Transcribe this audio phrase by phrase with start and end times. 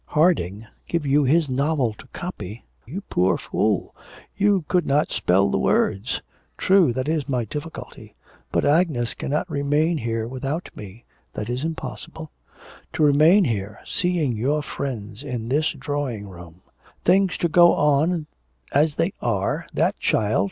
[0.17, 2.65] Harding give you his novel to copy....
[2.87, 3.95] You poor fool,
[4.35, 6.23] you could not spell the words.'
[6.57, 8.15] 'True, that is my difficulty....
[8.51, 11.05] But Agnes cannot remain here without me.
[11.33, 12.31] That is impossible.
[12.93, 16.61] To remain here, seeing your friends in this drawing room!
[17.05, 18.25] things to go on
[18.73, 19.67] as they are!
[19.75, 20.39] that child!